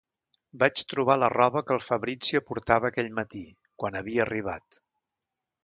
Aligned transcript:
Vaig 0.61 0.79
trobar 0.93 1.17
la 1.23 1.29
roba 1.33 1.61
que 1.67 1.75
el 1.75 1.83
Fabrizio 1.89 2.43
portava 2.49 2.91
aquell 2.91 3.13
matí, 3.21 3.45
quan 3.85 4.01
havia 4.03 4.25
arribat. 4.29 4.83